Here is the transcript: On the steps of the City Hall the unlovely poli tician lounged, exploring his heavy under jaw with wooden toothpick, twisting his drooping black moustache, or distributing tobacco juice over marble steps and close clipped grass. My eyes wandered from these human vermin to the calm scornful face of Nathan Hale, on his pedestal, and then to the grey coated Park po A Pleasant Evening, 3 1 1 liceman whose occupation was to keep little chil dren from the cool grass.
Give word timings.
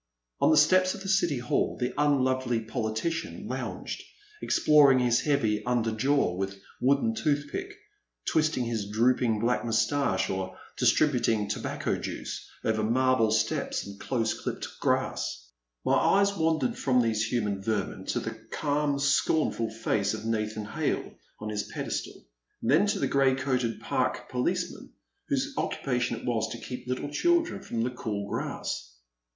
On 0.39 0.49
the 0.49 0.57
steps 0.57 0.95
of 0.95 1.01
the 1.03 1.07
City 1.07 1.37
Hall 1.37 1.77
the 1.77 1.93
unlovely 1.95 2.59
poli 2.59 2.95
tician 2.95 3.47
lounged, 3.47 4.01
exploring 4.41 4.97
his 4.97 5.19
heavy 5.21 5.63
under 5.63 5.91
jaw 5.91 6.33
with 6.33 6.59
wooden 6.81 7.13
toothpick, 7.13 7.75
twisting 8.25 8.65
his 8.65 8.89
drooping 8.89 9.37
black 9.39 9.63
moustache, 9.63 10.27
or 10.27 10.57
distributing 10.75 11.47
tobacco 11.49 11.99
juice 11.99 12.49
over 12.63 12.81
marble 12.81 13.29
steps 13.29 13.85
and 13.85 13.99
close 13.99 14.33
clipped 14.33 14.67
grass. 14.79 15.51
My 15.85 15.93
eyes 15.93 16.35
wandered 16.35 16.79
from 16.79 17.03
these 17.03 17.25
human 17.27 17.61
vermin 17.61 18.05
to 18.05 18.19
the 18.19 18.31
calm 18.49 18.97
scornful 18.97 19.69
face 19.69 20.15
of 20.15 20.25
Nathan 20.25 20.65
Hale, 20.65 21.13
on 21.39 21.49
his 21.49 21.61
pedestal, 21.71 22.25
and 22.63 22.71
then 22.71 22.87
to 22.87 22.97
the 22.97 23.05
grey 23.07 23.35
coated 23.35 23.79
Park 23.79 24.29
po 24.31 24.39
A 24.39 24.43
Pleasant 24.45 24.71
Evening, 24.71 24.73
3 24.73 24.75
1 24.77 24.77
1 24.77 24.81
liceman 24.81 24.93
whose 25.27 25.53
occupation 25.57 26.25
was 26.25 26.49
to 26.51 26.57
keep 26.59 26.87
little 26.87 27.11
chil 27.11 27.43
dren 27.43 27.61
from 27.61 27.83
the 27.83 27.91
cool 27.91 28.27
grass. 28.27 28.95